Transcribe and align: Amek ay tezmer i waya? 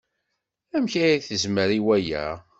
Amek 0.75 0.93
ay 1.03 1.21
tezmer 1.27 1.69
i 1.77 1.81
waya? 1.85 2.23